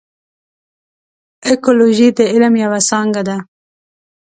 [1.51, 3.37] اکولوژي د علم یوه څانګه ده.